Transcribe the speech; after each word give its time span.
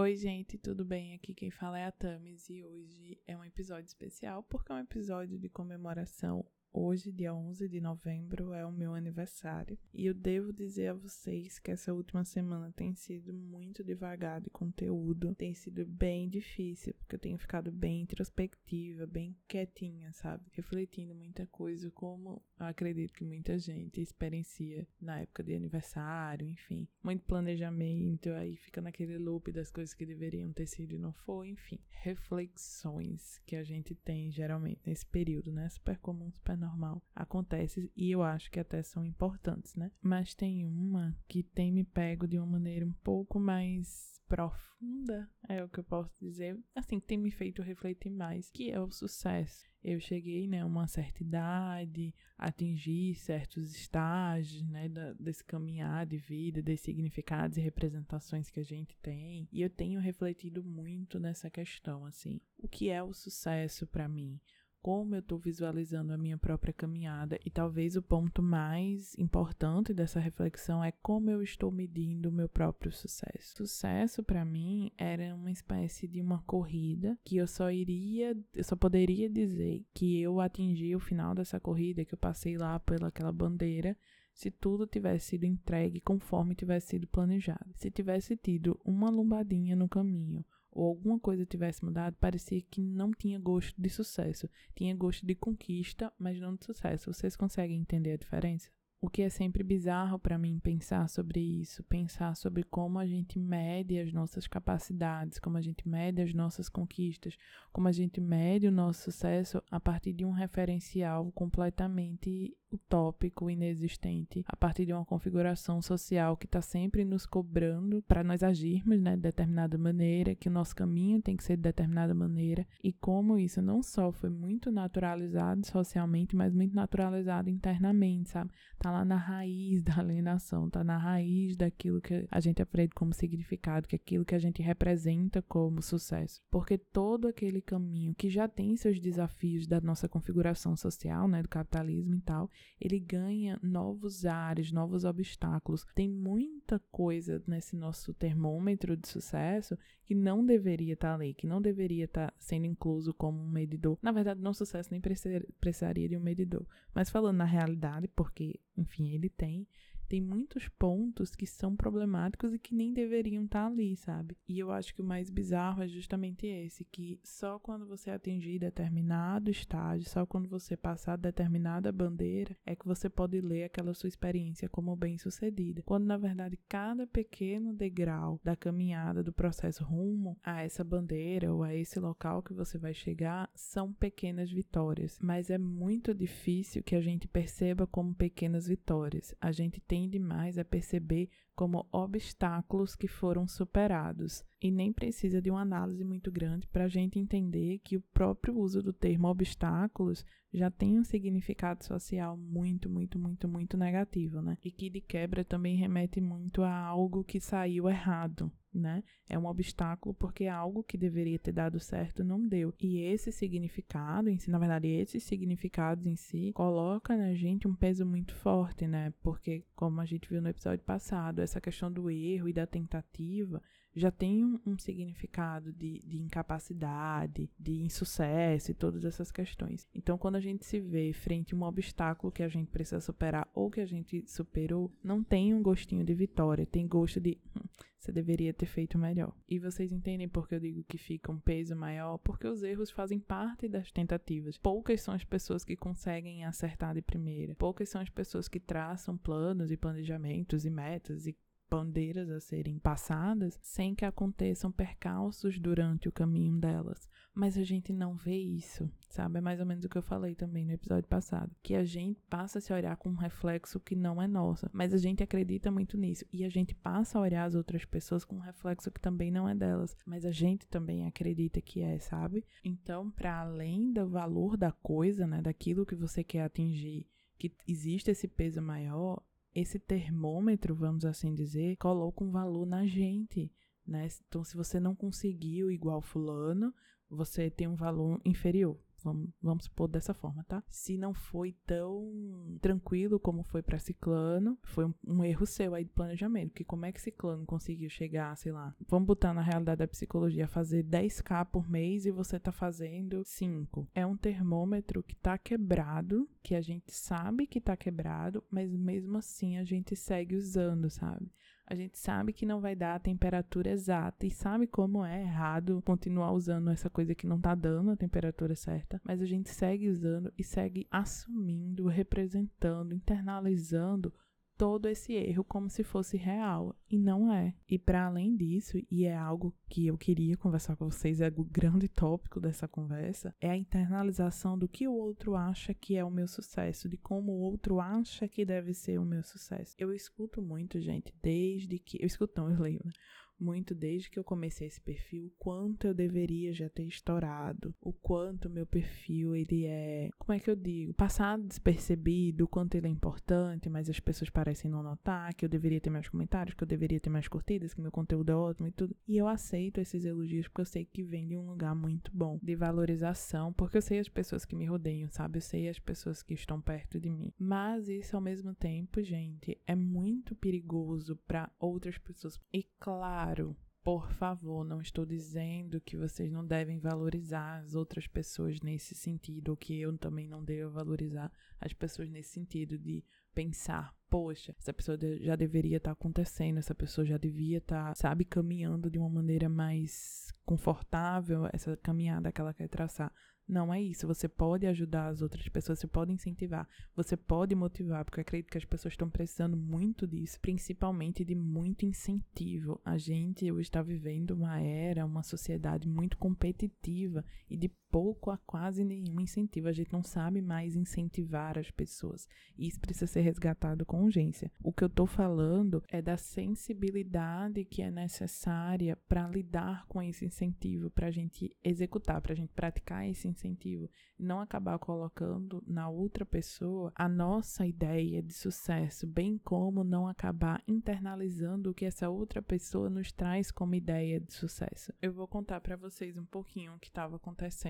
Oi, 0.00 0.14
gente, 0.14 0.56
tudo 0.56 0.84
bem? 0.84 1.12
Aqui 1.12 1.34
quem 1.34 1.50
fala 1.50 1.76
é 1.76 1.84
a 1.84 1.90
Tamis 1.90 2.48
e 2.48 2.62
hoje 2.62 3.20
é 3.26 3.36
um 3.36 3.42
episódio 3.42 3.88
especial 3.88 4.44
porque 4.44 4.70
é 4.70 4.76
um 4.76 4.78
episódio 4.78 5.36
de 5.36 5.48
comemoração 5.48 6.46
Hoje, 6.70 7.10
dia 7.10 7.34
11 7.34 7.66
de 7.66 7.80
novembro, 7.80 8.52
é 8.52 8.64
o 8.64 8.70
meu 8.70 8.94
aniversário 8.94 9.78
e 9.92 10.06
eu 10.06 10.14
devo 10.14 10.52
dizer 10.52 10.88
a 10.88 10.94
vocês 10.94 11.58
que 11.58 11.70
essa 11.70 11.94
última 11.94 12.24
semana 12.24 12.70
tem 12.72 12.94
sido 12.94 13.32
muito 13.32 13.82
devagar 13.82 14.40
de 14.40 14.50
conteúdo, 14.50 15.34
tem 15.34 15.54
sido 15.54 15.84
bem 15.86 16.28
difícil, 16.28 16.94
porque 16.94 17.16
eu 17.16 17.18
tenho 17.18 17.38
ficado 17.38 17.72
bem 17.72 18.02
introspectiva, 18.02 19.06
bem 19.06 19.34
quietinha, 19.48 20.12
sabe? 20.12 20.44
Refletindo 20.52 21.14
muita 21.14 21.46
coisa, 21.46 21.90
como 21.90 22.42
acredito 22.58 23.14
que 23.14 23.24
muita 23.24 23.58
gente 23.58 24.00
experiencia 24.00 24.86
na 25.00 25.20
época 25.20 25.42
de 25.42 25.54
aniversário, 25.54 26.46
enfim. 26.46 26.86
Muito 27.02 27.24
planejamento, 27.24 28.28
aí 28.30 28.56
fica 28.56 28.80
naquele 28.80 29.16
loop 29.18 29.50
das 29.50 29.70
coisas 29.70 29.94
que 29.94 30.06
deveriam 30.06 30.52
ter 30.52 30.66
sido 30.66 30.94
e 30.94 30.98
não 30.98 31.12
foi, 31.12 31.48
enfim. 31.48 31.80
Reflexões 31.88 33.40
que 33.46 33.56
a 33.56 33.64
gente 33.64 33.94
tem 33.94 34.30
geralmente 34.30 34.82
nesse 34.86 35.06
período, 35.06 35.50
né? 35.50 35.68
Super 35.70 35.98
comum, 35.98 36.30
super 36.30 36.56
normal 36.56 36.67
acontece 37.14 37.90
e 37.96 38.10
eu 38.10 38.22
acho 38.22 38.50
que 38.50 38.60
até 38.60 38.82
são 38.82 39.04
importantes, 39.04 39.74
né? 39.74 39.90
Mas 40.02 40.34
tem 40.34 40.64
uma 40.64 41.16
que 41.26 41.42
tem 41.42 41.72
me 41.72 41.84
pego 41.84 42.26
de 42.26 42.38
uma 42.38 42.46
maneira 42.46 42.86
um 42.86 42.92
pouco 42.92 43.38
mais 43.38 44.18
profunda, 44.28 45.28
é 45.48 45.64
o 45.64 45.68
que 45.68 45.80
eu 45.80 45.84
posso 45.84 46.14
dizer, 46.20 46.56
assim, 46.74 47.00
que 47.00 47.06
tem 47.06 47.16
me 47.16 47.30
feito 47.30 47.62
refletir 47.62 48.10
mais, 48.10 48.50
que 48.50 48.70
é 48.70 48.78
o 48.78 48.90
sucesso. 48.90 49.66
Eu 49.82 49.98
cheguei, 49.98 50.46
né, 50.46 50.64
uma 50.64 50.86
certa 50.86 51.22
idade, 51.22 52.14
atingi 52.36 53.14
certos 53.14 53.74
estágios, 53.74 54.68
né, 54.68 54.88
da, 54.88 55.14
desse 55.14 55.42
caminhar 55.42 56.04
de 56.04 56.18
vida, 56.18 56.60
desses 56.60 56.84
significados 56.84 57.56
e 57.56 57.60
representações 57.60 58.50
que 58.50 58.60
a 58.60 58.64
gente 58.64 58.98
tem, 58.98 59.48
e 59.50 59.62
eu 59.62 59.70
tenho 59.70 60.00
refletido 60.00 60.62
muito 60.62 61.18
nessa 61.18 61.48
questão, 61.48 62.04
assim, 62.04 62.40
o 62.58 62.68
que 62.68 62.90
é 62.90 63.02
o 63.02 63.14
sucesso 63.14 63.86
para 63.86 64.08
mim? 64.08 64.38
Como 64.82 65.14
eu 65.14 65.20
estou 65.20 65.38
visualizando 65.38 66.12
a 66.12 66.18
minha 66.18 66.38
própria 66.38 66.72
caminhada 66.72 67.38
e 67.44 67.50
talvez 67.50 67.96
o 67.96 68.02
ponto 68.02 68.42
mais 68.42 69.14
importante 69.18 69.92
dessa 69.92 70.20
reflexão 70.20 70.82
é 70.82 70.92
como 71.02 71.30
eu 71.30 71.42
estou 71.42 71.70
medindo 71.70 72.28
o 72.28 72.32
meu 72.32 72.48
próprio 72.48 72.92
sucesso. 72.92 73.56
Sucesso 73.56 74.22
para 74.22 74.44
mim 74.44 74.90
era 74.96 75.34
uma 75.34 75.50
espécie 75.50 76.06
de 76.06 76.20
uma 76.20 76.42
corrida 76.42 77.18
que 77.24 77.36
eu 77.36 77.46
só 77.46 77.70
iria, 77.70 78.36
eu 78.54 78.64
só 78.64 78.76
poderia 78.76 79.28
dizer 79.28 79.84
que 79.92 80.20
eu 80.20 80.40
atingi 80.40 80.94
o 80.94 81.00
final 81.00 81.34
dessa 81.34 81.60
corrida, 81.60 82.04
que 82.04 82.14
eu 82.14 82.18
passei 82.18 82.56
lá 82.56 82.78
pelaquela 82.78 83.32
bandeira 83.32 83.96
se 84.32 84.52
tudo 84.52 84.86
tivesse 84.86 85.30
sido 85.30 85.44
entregue 85.44 86.00
conforme 86.00 86.54
tivesse 86.54 86.90
sido 86.90 87.08
planejado. 87.08 87.72
Se 87.74 87.90
tivesse 87.90 88.36
tido 88.36 88.78
uma 88.84 89.10
lombadinha 89.10 89.74
no 89.74 89.88
caminho 89.88 90.44
ou 90.70 90.86
alguma 90.88 91.18
coisa 91.18 91.46
tivesse 91.46 91.84
mudado, 91.84 92.16
parecia 92.20 92.60
que 92.60 92.80
não 92.80 93.10
tinha 93.10 93.38
gosto 93.38 93.74
de 93.80 93.88
sucesso. 93.88 94.48
Tinha 94.74 94.94
gosto 94.94 95.26
de 95.26 95.34
conquista, 95.34 96.12
mas 96.18 96.38
não 96.38 96.54
de 96.54 96.64
sucesso. 96.64 97.12
Vocês 97.12 97.36
conseguem 97.36 97.80
entender 97.80 98.12
a 98.12 98.16
diferença? 98.16 98.70
O 99.00 99.08
que 99.08 99.22
é 99.22 99.28
sempre 99.28 99.62
bizarro 99.62 100.18
para 100.18 100.36
mim 100.36 100.58
pensar 100.58 101.08
sobre 101.08 101.38
isso, 101.38 101.84
pensar 101.84 102.34
sobre 102.34 102.64
como 102.64 102.98
a 102.98 103.06
gente 103.06 103.38
mede 103.38 103.96
as 103.96 104.12
nossas 104.12 104.48
capacidades, 104.48 105.38
como 105.38 105.56
a 105.56 105.60
gente 105.60 105.88
mede 105.88 106.20
as 106.20 106.34
nossas 106.34 106.68
conquistas, 106.68 107.38
como 107.72 107.86
a 107.86 107.92
gente 107.92 108.20
mede 108.20 108.66
o 108.66 108.72
nosso 108.72 109.02
sucesso 109.02 109.62
a 109.70 109.78
partir 109.78 110.12
de 110.12 110.24
um 110.24 110.32
referencial 110.32 111.30
completamente 111.30 112.56
utópico, 112.72 113.50
inexistente, 113.50 114.44
a 114.46 114.56
partir 114.56 114.84
de 114.84 114.92
uma 114.92 115.04
configuração 115.04 115.80
social 115.80 116.36
que 116.36 116.46
está 116.46 116.60
sempre 116.60 117.04
nos 117.04 117.26
cobrando 117.26 118.02
para 118.02 118.22
nós 118.22 118.42
agirmos 118.42 119.00
né, 119.00 119.16
de 119.16 119.22
determinada 119.22 119.78
maneira, 119.78 120.34
que 120.34 120.48
o 120.48 120.52
nosso 120.52 120.74
caminho 120.74 121.20
tem 121.22 121.36
que 121.36 121.44
ser 121.44 121.56
de 121.56 121.62
determinada 121.62 122.14
maneira, 122.14 122.66
e 122.82 122.92
como 122.92 123.38
isso 123.38 123.62
não 123.62 123.82
só 123.82 124.12
foi 124.12 124.30
muito 124.30 124.70
naturalizado 124.70 125.66
socialmente, 125.66 126.36
mas 126.36 126.54
muito 126.54 126.74
naturalizado 126.74 127.48
internamente, 127.48 128.30
sabe? 128.30 128.50
Tá 128.78 128.90
lá 128.90 129.04
na 129.04 129.16
raiz 129.16 129.82
da 129.82 129.98
alienação, 129.98 130.68
tá 130.68 130.84
na 130.84 130.96
raiz 130.96 131.56
daquilo 131.56 132.00
que 132.00 132.26
a 132.30 132.40
gente 132.40 132.62
aprende 132.62 132.94
como 132.94 133.12
significado, 133.12 133.88
que 133.88 133.96
é 133.96 133.98
aquilo 133.98 134.24
que 134.24 134.34
a 134.34 134.38
gente 134.38 134.62
representa 134.62 135.42
como 135.42 135.82
sucesso. 135.82 136.42
Porque 136.50 136.76
todo 136.76 137.28
aquele 137.28 137.60
caminho 137.60 138.14
que 138.14 138.28
já 138.28 138.46
tem 138.48 138.76
seus 138.76 139.00
desafios 139.00 139.66
da 139.66 139.80
nossa 139.80 140.08
configuração 140.08 140.76
social, 140.76 141.26
né, 141.28 141.42
do 141.42 141.48
capitalismo 141.48 142.14
e 142.14 142.20
tal, 142.20 142.50
ele 142.80 142.98
ganha 142.98 143.58
novos 143.62 144.24
ares, 144.24 144.70
novos 144.70 145.04
obstáculos. 145.04 145.84
Tem 145.94 146.08
muita 146.08 146.78
coisa 146.92 147.42
nesse 147.46 147.76
nosso 147.76 148.14
termômetro 148.14 148.96
de 148.96 149.08
sucesso 149.08 149.76
que 150.04 150.14
não 150.14 150.44
deveria 150.44 150.94
estar 150.94 151.08
tá 151.08 151.14
ali, 151.14 151.34
que 151.34 151.46
não 151.46 151.60
deveria 151.60 152.04
estar 152.04 152.30
tá 152.30 152.34
sendo 152.38 152.66
incluso 152.66 153.12
como 153.12 153.40
um 153.40 153.50
medidor. 153.50 153.98
Na 154.00 154.12
verdade, 154.12 154.40
não 154.40 154.54
sucesso 154.54 154.90
nem 154.90 155.00
precisaria 155.00 156.08
de 156.08 156.16
um 156.16 156.20
medidor. 156.20 156.66
Mas 156.94 157.10
falando 157.10 157.36
na 157.36 157.44
realidade, 157.44 158.08
porque, 158.08 158.60
enfim, 158.76 159.10
ele 159.10 159.28
tem, 159.28 159.66
tem 160.08 160.20
muitos 160.20 160.68
pontos 160.68 161.34
que 161.34 161.46
são 161.46 161.76
problemáticos 161.76 162.54
e 162.54 162.58
que 162.58 162.74
nem 162.74 162.92
deveriam 162.92 163.44
estar 163.44 163.66
ali, 163.66 163.96
sabe? 163.96 164.36
E 164.48 164.58
eu 164.58 164.72
acho 164.72 164.94
que 164.94 165.02
o 165.02 165.04
mais 165.04 165.28
bizarro 165.28 165.82
é 165.82 165.88
justamente 165.88 166.46
esse, 166.46 166.84
que 166.84 167.20
só 167.22 167.58
quando 167.58 167.86
você 167.86 168.10
atingir 168.10 168.58
determinado 168.58 169.50
estágio, 169.50 170.08
só 170.08 170.24
quando 170.24 170.48
você 170.48 170.76
passar 170.76 171.16
determinada 171.16 171.92
bandeira, 171.92 172.56
é 172.64 172.74
que 172.74 172.86
você 172.86 173.10
pode 173.10 173.40
ler 173.40 173.64
aquela 173.64 173.92
sua 173.92 174.08
experiência 174.08 174.68
como 174.68 174.96
bem-sucedida. 174.96 175.82
Quando 175.82 176.06
na 176.06 176.16
verdade 176.16 176.58
cada 176.68 177.06
pequeno 177.06 177.74
degrau 177.74 178.40
da 178.42 178.56
caminhada 178.56 179.22
do 179.22 179.32
processo 179.32 179.84
rumo 179.84 180.38
a 180.42 180.62
essa 180.62 180.82
bandeira 180.82 181.52
ou 181.52 181.62
a 181.62 181.74
esse 181.74 182.00
local 182.00 182.42
que 182.42 182.54
você 182.54 182.78
vai 182.78 182.94
chegar 182.94 183.50
são 183.54 183.92
pequenas 183.92 184.50
vitórias, 184.50 185.18
mas 185.20 185.50
é 185.50 185.58
muito 185.58 186.14
difícil 186.14 186.82
que 186.82 186.96
a 186.96 187.00
gente 187.00 187.28
perceba 187.28 187.86
como 187.86 188.14
pequenas 188.14 188.66
vitórias. 188.66 189.34
A 189.40 189.52
gente 189.52 189.80
tem 189.80 189.97
tende 189.98 190.18
mais 190.20 190.56
a 190.56 190.64
perceber 190.64 191.28
como 191.56 191.84
obstáculos 191.90 192.94
que 192.94 193.08
foram 193.08 193.48
superados. 193.48 194.44
E 194.62 194.70
nem 194.70 194.92
precisa 194.92 195.42
de 195.42 195.50
uma 195.50 195.62
análise 195.62 196.04
muito 196.04 196.30
grande 196.30 196.68
para 196.68 196.84
a 196.84 196.88
gente 196.88 197.18
entender 197.18 197.80
que 197.80 197.96
o 197.96 198.00
próprio 198.14 198.56
uso 198.56 198.80
do 198.80 198.92
termo 198.92 199.26
obstáculos 199.26 200.24
já 200.52 200.70
tem 200.70 200.98
um 200.98 201.04
significado 201.04 201.84
social 201.84 202.36
muito, 202.36 202.88
muito, 202.88 203.18
muito, 203.18 203.46
muito 203.46 203.76
negativo, 203.76 204.40
né? 204.40 204.56
E 204.64 204.70
que 204.70 204.88
de 204.88 205.00
quebra 205.00 205.44
também 205.44 205.76
remete 205.76 206.20
muito 206.20 206.62
a 206.62 206.74
algo 206.74 207.22
que 207.22 207.38
saiu 207.38 207.88
errado, 207.88 208.50
né? 208.72 209.02
É 209.28 209.38
um 209.38 209.46
obstáculo 209.46 210.14
porque 210.14 210.46
algo 210.46 210.82
que 210.82 210.96
deveria 210.96 211.38
ter 211.38 211.52
dado 211.52 211.78
certo 211.78 212.24
não 212.24 212.46
deu. 212.46 212.72
E 212.80 213.00
esse 213.00 213.30
significado 213.30 214.30
em 214.30 214.38
si, 214.38 214.50
na 214.50 214.58
verdade, 214.58 214.88
esses 214.88 215.22
significados 215.22 216.06
em 216.06 216.16
si, 216.16 216.52
coloca 216.54 217.16
na 217.16 217.34
gente 217.34 217.68
um 217.68 217.74
peso 217.74 218.06
muito 218.06 218.34
forte, 218.34 218.86
né? 218.86 219.12
Porque, 219.22 219.64
como 219.76 220.00
a 220.00 220.06
gente 220.06 220.28
viu 220.28 220.40
no 220.40 220.48
episódio 220.48 220.84
passado, 220.84 221.40
essa 221.40 221.60
questão 221.60 221.92
do 221.92 222.10
erro 222.10 222.48
e 222.48 222.52
da 222.54 222.66
tentativa 222.66 223.62
já 223.98 224.10
tem 224.10 224.44
um, 224.44 224.58
um 224.66 224.78
significado 224.78 225.72
de, 225.72 226.00
de 226.00 226.18
incapacidade, 226.18 227.50
de 227.58 227.82
insucesso 227.82 228.70
e 228.70 228.74
todas 228.74 229.04
essas 229.04 229.30
questões. 229.30 229.86
Então, 229.94 230.16
quando 230.16 230.36
a 230.36 230.40
gente 230.40 230.64
se 230.64 230.80
vê 230.80 231.12
frente 231.12 231.54
a 231.54 231.56
um 231.56 231.62
obstáculo 231.62 232.32
que 232.32 232.42
a 232.42 232.48
gente 232.48 232.70
precisa 232.70 233.00
superar 233.00 233.48
ou 233.54 233.70
que 233.70 233.80
a 233.80 233.86
gente 233.86 234.24
superou, 234.26 234.90
não 235.02 235.22
tem 235.22 235.54
um 235.54 235.62
gostinho 235.62 236.04
de 236.04 236.14
vitória, 236.14 236.66
tem 236.66 236.86
gosto 236.86 237.20
de 237.20 237.38
hum, 237.56 237.64
você 237.98 238.12
deveria 238.12 238.54
ter 238.54 238.66
feito 238.66 238.96
melhor. 238.96 239.34
E 239.48 239.58
vocês 239.58 239.92
entendem 239.92 240.28
por 240.28 240.48
que 240.48 240.54
eu 240.54 240.60
digo 240.60 240.84
que 240.84 240.96
fica 240.96 241.32
um 241.32 241.38
peso 241.38 241.74
maior? 241.74 242.18
Porque 242.18 242.46
os 242.46 242.62
erros 242.62 242.90
fazem 242.90 243.18
parte 243.18 243.68
das 243.68 243.90
tentativas. 243.90 244.56
Poucas 244.56 245.00
são 245.00 245.12
as 245.12 245.24
pessoas 245.24 245.64
que 245.64 245.76
conseguem 245.76 246.44
acertar 246.44 246.94
de 246.94 247.02
primeira. 247.02 247.54
Poucas 247.56 247.88
são 247.88 248.00
as 248.00 248.08
pessoas 248.08 248.48
que 248.48 248.60
traçam 248.60 249.16
planos 249.16 249.70
e 249.70 249.76
planejamentos 249.76 250.64
e 250.64 250.70
metas 250.70 251.26
e 251.26 251.36
bandeiras 251.70 252.30
a 252.30 252.40
serem 252.40 252.78
passadas 252.78 253.58
sem 253.62 253.94
que 253.94 254.04
aconteçam 254.04 254.70
percalços 254.72 255.58
durante 255.58 256.08
o 256.08 256.12
caminho 256.12 256.58
delas. 256.58 257.08
Mas 257.34 257.56
a 257.56 257.62
gente 257.62 257.92
não 257.92 258.14
vê 258.14 258.36
isso, 258.36 258.90
sabe? 259.08 259.38
É 259.38 259.40
mais 259.40 259.60
ou 259.60 259.66
menos 259.66 259.84
o 259.84 259.88
que 259.88 259.98
eu 259.98 260.02
falei 260.02 260.34
também 260.34 260.64
no 260.64 260.72
episódio 260.72 261.08
passado, 261.08 261.54
que 261.62 261.74
a 261.74 261.84
gente 261.84 262.20
passa 262.28 262.58
a 262.58 262.60
se 262.60 262.72
olhar 262.72 262.96
com 262.96 263.10
um 263.10 263.16
reflexo 263.16 263.78
que 263.78 263.94
não 263.94 264.20
é 264.20 264.26
nosso, 264.26 264.68
mas 264.72 264.92
a 264.92 264.98
gente 264.98 265.22
acredita 265.22 265.70
muito 265.70 265.96
nisso 265.96 266.24
e 266.32 266.44
a 266.44 266.48
gente 266.48 266.74
passa 266.74 267.18
a 267.18 267.22
olhar 267.22 267.44
as 267.44 267.54
outras 267.54 267.84
pessoas 267.84 268.24
com 268.24 268.36
um 268.36 268.40
reflexo 268.40 268.90
que 268.90 269.00
também 269.00 269.30
não 269.30 269.48
é 269.48 269.54
delas, 269.54 269.96
mas 270.04 270.24
a 270.24 270.30
gente 270.30 270.66
também 270.66 271.06
acredita 271.06 271.60
que 271.60 271.80
é, 271.80 271.98
sabe? 271.98 272.44
Então, 272.64 273.10
para 273.10 273.40
além 273.40 273.92
do 273.92 274.08
valor 274.08 274.56
da 274.56 274.72
coisa, 274.72 275.26
né, 275.26 275.40
daquilo 275.40 275.86
que 275.86 275.94
você 275.94 276.24
quer 276.24 276.42
atingir, 276.42 277.06
que 277.38 277.54
existe 277.66 278.10
esse 278.10 278.26
peso 278.26 278.60
maior, 278.60 279.22
esse 279.54 279.78
termômetro, 279.78 280.74
vamos 280.74 281.04
assim 281.04 281.34
dizer, 281.34 281.76
coloca 281.76 282.22
um 282.22 282.30
valor 282.30 282.66
na 282.66 282.86
gente, 282.86 283.50
né? 283.86 284.08
Então, 284.26 284.44
se 284.44 284.56
você 284.56 284.78
não 284.78 284.94
conseguiu 284.94 285.70
igual 285.70 286.00
fulano, 286.00 286.72
você 287.08 287.50
tem 287.50 287.66
um 287.66 287.74
valor 287.74 288.20
inferior, 288.24 288.78
Vamos, 289.08 289.30
vamos 289.42 289.64
supor 289.64 289.88
dessa 289.88 290.12
forma, 290.12 290.44
tá? 290.44 290.62
Se 290.68 290.98
não 290.98 291.14
foi 291.14 291.52
tão 291.66 292.58
tranquilo 292.60 293.18
como 293.18 293.42
foi 293.42 293.62
para 293.62 293.78
Ciclano, 293.78 294.58
foi 294.62 294.84
um, 294.84 294.94
um, 295.06 295.24
erro 295.24 295.46
seu 295.46 295.74
aí 295.74 295.84
de 295.84 295.90
planejamento. 295.90 296.54
Que 296.54 296.64
como 296.64 296.84
é 296.84 296.92
que 296.92 297.00
Ciclano 297.00 297.46
conseguiu 297.46 297.88
chegar, 297.88 298.36
sei 298.36 298.52
lá, 298.52 298.74
vamos 298.86 299.06
botar 299.06 299.32
na 299.32 299.40
realidade 299.40 299.78
da 299.78 299.88
psicologia, 299.88 300.46
fazer 300.46 300.84
10k 300.84 301.46
por 301.46 301.68
mês 301.68 302.04
e 302.04 302.10
você 302.10 302.38
tá 302.38 302.52
fazendo 302.52 303.22
5. 303.24 303.88
É 303.94 304.04
um 304.04 304.16
termômetro 304.16 305.02
que 305.02 305.16
tá 305.16 305.38
quebrado, 305.38 306.28
que 306.42 306.54
a 306.54 306.60
gente 306.60 306.92
sabe 306.92 307.46
que 307.46 307.60
tá 307.60 307.76
quebrado, 307.76 308.44
mas 308.50 308.74
mesmo 308.74 309.16
assim 309.16 309.56
a 309.56 309.64
gente 309.64 309.96
segue 309.96 310.36
usando, 310.36 310.90
sabe? 310.90 311.30
A 311.70 311.74
gente 311.74 311.98
sabe 311.98 312.32
que 312.32 312.46
não 312.46 312.62
vai 312.62 312.74
dar 312.74 312.94
a 312.94 312.98
temperatura 312.98 313.70
exata 313.70 314.24
e 314.24 314.30
sabe 314.30 314.66
como 314.66 315.04
é 315.04 315.20
errado 315.20 315.82
continuar 315.84 316.32
usando 316.32 316.70
essa 316.70 316.88
coisa 316.88 317.14
que 317.14 317.26
não 317.26 317.38
tá 317.38 317.54
dando 317.54 317.90
a 317.90 317.96
temperatura 317.96 318.54
certa, 318.54 318.98
mas 319.04 319.20
a 319.20 319.26
gente 319.26 319.50
segue 319.50 319.90
usando 319.90 320.32
e 320.38 320.42
segue 320.42 320.86
assumindo, 320.90 321.86
representando, 321.86 322.94
internalizando 322.94 324.10
todo 324.58 324.88
esse 324.88 325.14
erro 325.14 325.44
como 325.44 325.70
se 325.70 325.84
fosse 325.84 326.16
real 326.16 326.76
e 326.90 326.98
não 326.98 327.32
é. 327.32 327.54
E 327.68 327.78
para 327.78 328.06
além 328.06 328.36
disso, 328.36 328.76
e 328.90 329.04
é 329.04 329.16
algo 329.16 329.54
que 329.70 329.86
eu 329.86 329.96
queria 329.96 330.36
conversar 330.36 330.74
com 330.76 330.90
vocês, 330.90 331.20
é 331.20 331.32
o 331.34 331.44
grande 331.44 331.88
tópico 331.88 332.40
dessa 332.40 332.66
conversa, 332.66 333.32
é 333.40 333.48
a 333.48 333.56
internalização 333.56 334.58
do 334.58 334.68
que 334.68 334.88
o 334.88 334.92
outro 334.92 335.36
acha 335.36 335.72
que 335.72 335.96
é 335.96 336.04
o 336.04 336.10
meu 336.10 336.26
sucesso, 336.26 336.88
de 336.88 336.96
como 336.96 337.32
o 337.32 337.40
outro 337.40 337.80
acha 337.80 338.26
que 338.26 338.44
deve 338.44 338.74
ser 338.74 338.98
o 338.98 339.04
meu 339.04 339.22
sucesso. 339.22 339.76
Eu 339.78 339.94
escuto 339.94 340.42
muito, 340.42 340.80
gente, 340.80 341.14
desde 341.22 341.78
que 341.78 342.02
eu 342.02 342.06
escuto, 342.06 342.40
não, 342.40 342.50
eu 342.50 342.60
leio, 342.60 342.80
né? 342.84 342.90
Muito 343.38 343.74
desde 343.74 344.10
que 344.10 344.18
eu 344.18 344.24
comecei 344.24 344.66
esse 344.66 344.80
perfil, 344.80 345.26
o 345.26 345.32
quanto 345.38 345.86
eu 345.86 345.94
deveria 345.94 346.52
já 346.52 346.68
ter 346.68 346.84
estourado, 346.84 347.74
o 347.80 347.92
quanto 347.92 348.50
meu 348.50 348.66
perfil 348.66 349.34
ele 349.34 349.64
é, 349.66 350.10
como 350.18 350.36
é 350.36 350.40
que 350.40 350.50
eu 350.50 350.56
digo, 350.56 350.92
passado 350.94 351.42
despercebido, 351.46 352.44
o 352.44 352.48
quanto 352.48 352.74
ele 352.74 352.86
é 352.86 352.90
importante, 352.90 353.68
mas 353.68 353.88
as 353.88 354.00
pessoas 354.00 354.30
parecem 354.30 354.70
não 354.70 354.82
notar 354.82 355.34
que 355.34 355.44
eu 355.44 355.48
deveria 355.48 355.80
ter 355.80 355.90
mais 355.90 356.08
comentários, 356.08 356.54
que 356.54 356.62
eu 356.62 356.68
deveria 356.68 357.00
ter 357.00 357.10
mais 357.10 357.28
curtidas, 357.28 357.74
que 357.74 357.80
meu 357.80 357.92
conteúdo 357.92 358.30
é 358.30 358.34
ótimo 358.34 358.68
e 358.68 358.72
tudo. 358.72 358.96
E 359.06 359.16
eu 359.16 359.28
aceito 359.28 359.80
esses 359.80 360.04
elogios 360.04 360.48
porque 360.48 360.60
eu 360.62 360.66
sei 360.66 360.84
que 360.84 361.02
vem 361.02 361.26
de 361.28 361.36
um 361.36 361.46
lugar 361.46 361.74
muito 361.74 362.10
bom, 362.14 362.38
de 362.42 362.54
valorização, 362.54 363.52
porque 363.52 363.76
eu 363.76 363.82
sei 363.82 363.98
as 363.98 364.08
pessoas 364.08 364.44
que 364.44 364.56
me 364.56 364.66
rodeiam, 364.66 365.08
sabe? 365.10 365.38
Eu 365.38 365.42
sei 365.42 365.68
as 365.68 365.78
pessoas 365.78 366.22
que 366.22 366.34
estão 366.34 366.60
perto 366.60 367.00
de 367.00 367.10
mim. 367.10 367.32
Mas 367.38 367.88
isso 367.88 368.16
ao 368.16 368.22
mesmo 368.22 368.54
tempo, 368.54 369.02
gente, 369.02 369.58
é 369.66 369.74
muito 369.74 370.34
perigoso 370.34 371.16
para 371.26 371.50
outras 371.58 371.98
pessoas. 371.98 372.40
E 372.52 372.64
claro, 372.78 373.27
Claro, 373.28 373.54
por 373.84 374.10
favor, 374.12 374.64
não 374.64 374.80
estou 374.80 375.04
dizendo 375.04 375.82
que 375.82 375.98
vocês 375.98 376.32
não 376.32 376.46
devem 376.46 376.78
valorizar 376.78 377.58
as 377.58 377.74
outras 377.74 378.06
pessoas 378.06 378.58
nesse 378.62 378.94
sentido, 378.94 379.50
ou 379.50 379.56
que 379.56 379.78
eu 379.78 379.96
também 379.98 380.26
não 380.26 380.42
devo 380.42 380.72
valorizar 380.72 381.30
as 381.60 381.74
pessoas 381.74 382.08
nesse 382.08 382.30
sentido 382.30 382.78
de 382.78 383.04
pensar, 383.34 383.94
poxa, 384.08 384.54
essa 384.58 384.72
pessoa 384.72 384.96
já 385.20 385.36
deveria 385.36 385.76
estar 385.76 385.90
acontecendo, 385.90 386.56
essa 386.56 386.74
pessoa 386.74 387.04
já 387.04 387.18
devia 387.18 387.58
estar, 387.58 387.94
sabe, 387.94 388.24
caminhando 388.24 388.90
de 388.90 388.98
uma 388.98 389.10
maneira 389.10 389.46
mais 389.46 390.32
confortável, 390.46 391.46
essa 391.52 391.76
caminhada 391.76 392.32
que 392.32 392.40
ela 392.40 392.54
quer 392.54 392.68
traçar. 392.68 393.12
Não 393.48 393.72
é 393.72 393.80
isso. 393.80 394.06
Você 394.06 394.28
pode 394.28 394.66
ajudar 394.66 395.08
as 395.08 395.22
outras 395.22 395.48
pessoas, 395.48 395.78
você 395.78 395.86
pode 395.86 396.12
incentivar, 396.12 396.68
você 396.94 397.16
pode 397.16 397.54
motivar, 397.54 398.04
porque 398.04 398.20
eu 398.20 398.22
acredito 398.22 398.50
que 398.50 398.58
as 398.58 398.64
pessoas 398.64 398.92
estão 398.92 399.08
precisando 399.08 399.56
muito 399.56 400.06
disso, 400.06 400.38
principalmente 400.38 401.24
de 401.24 401.34
muito 401.34 401.86
incentivo. 401.86 402.78
A 402.84 402.98
gente 402.98 403.46
está 403.46 403.80
vivendo 403.80 404.32
uma 404.32 404.60
era, 404.60 405.06
uma 405.06 405.22
sociedade 405.22 405.88
muito 405.88 406.18
competitiva 406.18 407.24
e 407.48 407.56
de 407.56 407.70
pouco 407.90 408.30
a 408.30 408.38
quase 408.38 408.84
nenhum 408.84 409.20
incentivo. 409.20 409.68
A 409.68 409.72
gente 409.72 409.92
não 409.92 410.02
sabe 410.02 410.40
mais 410.40 410.76
incentivar 410.76 411.58
as 411.58 411.70
pessoas. 411.70 412.28
E 412.56 412.66
isso 412.66 412.80
precisa 412.80 413.06
ser 413.06 413.20
resgatado 413.20 413.84
com 413.84 414.04
urgência. 414.04 414.50
O 414.62 414.72
que 414.72 414.84
eu 414.84 414.88
estou 414.88 415.06
falando 415.06 415.82
é 415.88 416.00
da 416.00 416.16
sensibilidade 416.16 417.64
que 417.64 417.82
é 417.82 417.90
necessária 417.90 418.96
para 419.08 419.28
lidar 419.28 419.86
com 419.86 420.02
esse 420.02 420.24
incentivo, 420.24 420.90
para 420.90 421.08
a 421.08 421.10
gente 421.10 421.54
executar, 421.62 422.20
para 422.20 422.32
a 422.32 422.36
gente 422.36 422.52
praticar 422.52 423.08
esse 423.08 423.28
incentivo, 423.28 423.90
não 424.18 424.40
acabar 424.40 424.78
colocando 424.78 425.62
na 425.66 425.88
outra 425.88 426.26
pessoa 426.26 426.92
a 426.94 427.08
nossa 427.08 427.66
ideia 427.66 428.22
de 428.22 428.32
sucesso, 428.32 429.06
bem 429.06 429.38
como 429.38 429.84
não 429.84 430.08
acabar 430.08 430.62
internalizando 430.66 431.70
o 431.70 431.74
que 431.74 431.84
essa 431.84 432.08
outra 432.08 432.42
pessoa 432.42 432.90
nos 432.90 433.12
traz 433.12 433.50
como 433.50 433.74
ideia 433.74 434.20
de 434.20 434.32
sucesso. 434.32 434.92
Eu 435.00 435.12
vou 435.12 435.26
contar 435.26 435.60
para 435.60 435.76
vocês 435.76 436.16
um 436.16 436.24
pouquinho 436.24 436.74
o 436.74 436.78
que 436.78 436.88
estava 436.88 437.18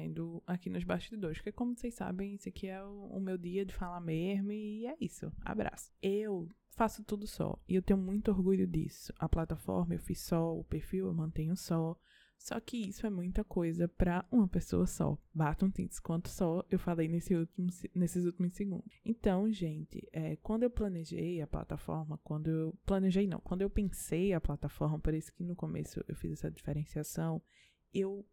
acontecendo 0.08 0.42
aqui 0.46 0.70
nos 0.70 0.84
bastidores, 0.84 1.38
porque 1.38 1.52
como 1.52 1.76
vocês 1.76 1.94
sabem, 1.94 2.34
esse 2.34 2.48
aqui 2.48 2.66
é 2.66 2.82
o, 2.82 3.06
o 3.06 3.20
meu 3.20 3.36
dia 3.36 3.64
de 3.64 3.74
falar 3.74 4.00
mesmo 4.00 4.50
e 4.52 4.86
é 4.86 4.96
isso. 5.00 5.30
Abraço. 5.42 5.92
Eu 6.02 6.48
faço 6.70 7.04
tudo 7.04 7.26
só 7.26 7.58
e 7.68 7.74
eu 7.74 7.82
tenho 7.82 7.98
muito 7.98 8.30
orgulho 8.30 8.66
disso. 8.66 9.12
A 9.18 9.28
plataforma 9.28 9.94
eu 9.94 10.00
fiz 10.00 10.20
só, 10.20 10.56
o 10.56 10.64
perfil 10.64 11.06
eu 11.06 11.14
mantenho 11.14 11.56
só. 11.56 11.96
Só 12.40 12.60
que 12.60 12.76
isso 12.76 13.04
é 13.04 13.10
muita 13.10 13.42
coisa 13.42 13.88
para 13.88 14.24
uma 14.30 14.46
pessoa 14.46 14.86
só. 14.86 15.18
Bata 15.34 15.66
um 15.66 15.70
tintes 15.70 15.98
quanto 15.98 16.28
só 16.28 16.64
eu 16.70 16.78
falei 16.78 17.08
nesse 17.08 17.34
último, 17.34 17.66
nesses 17.92 18.24
últimos 18.24 18.54
segundos. 18.54 19.00
Então, 19.04 19.50
gente, 19.50 20.08
é, 20.12 20.36
quando 20.36 20.62
eu 20.62 20.70
planejei 20.70 21.40
a 21.40 21.48
plataforma, 21.48 22.16
quando 22.22 22.48
eu 22.48 22.78
planejei 22.86 23.26
não, 23.26 23.40
quando 23.40 23.62
eu 23.62 23.70
pensei 23.70 24.32
a 24.32 24.40
plataforma, 24.40 25.00
por 25.00 25.14
isso 25.14 25.32
que 25.34 25.42
no 25.42 25.56
começo 25.56 26.00
eu 26.06 26.14
fiz 26.14 26.30
essa 26.30 26.48
diferenciação, 26.48 27.42
eu 27.92 28.24